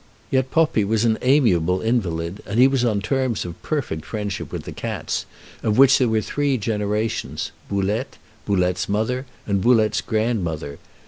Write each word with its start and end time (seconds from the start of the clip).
Yet 0.31 0.49
Poppi 0.49 0.83
was 0.83 1.05
an 1.05 1.19
amiable 1.21 1.79
invalid, 1.79 2.41
and 2.47 2.59
he 2.59 2.67
was 2.67 2.83
on 2.83 3.01
terms 3.01 3.45
of 3.45 3.61
perfect 3.61 4.03
friendship 4.03 4.51
with 4.51 4.63
the 4.63 4.71
cats, 4.71 5.27
of 5.61 5.77
which 5.77 5.99
there 5.99 6.09
were 6.09 6.21
three 6.21 6.57
generations 6.57 7.51
Boulette, 7.69 8.17
Boulette's 8.47 8.89
mother, 8.89 9.27
and 9.45 9.61
Boulette's 9.61 10.01
grandmother. 10.01 10.79